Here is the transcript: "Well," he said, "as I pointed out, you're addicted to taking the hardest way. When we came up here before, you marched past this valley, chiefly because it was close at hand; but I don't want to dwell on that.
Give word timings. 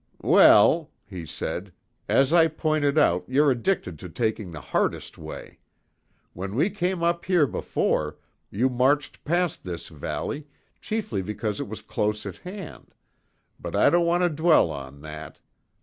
"Well," 0.23 0.89
he 1.05 1.27
said, 1.27 1.71
"as 2.09 2.33
I 2.33 2.47
pointed 2.47 2.97
out, 2.97 3.23
you're 3.29 3.51
addicted 3.51 3.99
to 3.99 4.09
taking 4.09 4.49
the 4.49 4.59
hardest 4.73 5.15
way. 5.19 5.59
When 6.33 6.55
we 6.55 6.71
came 6.71 7.03
up 7.03 7.25
here 7.25 7.45
before, 7.45 8.17
you 8.49 8.67
marched 8.67 9.23
past 9.23 9.63
this 9.63 9.89
valley, 9.89 10.47
chiefly 10.81 11.21
because 11.21 11.59
it 11.59 11.67
was 11.67 11.83
close 11.83 12.25
at 12.25 12.37
hand; 12.37 12.95
but 13.59 13.75
I 13.75 13.91
don't 13.91 14.07
want 14.07 14.23
to 14.23 14.29
dwell 14.29 14.71
on 14.71 15.01
that. 15.01 15.37